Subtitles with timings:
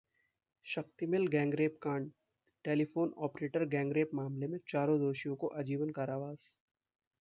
[0.65, 2.09] शक्ति mill gangrape कांडः
[2.65, 6.55] telephone operator gangrape मामले में चारों दोषियों को आजीवन कारावास